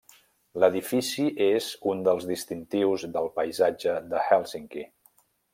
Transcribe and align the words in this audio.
L'edifici 0.61 1.25
és 1.49 1.67
un 1.93 2.01
dels 2.09 2.27
distintius 2.31 3.07
del 3.19 3.31
paisatge 3.39 3.97
de 4.15 4.27
Hèlsinki. 4.31 4.89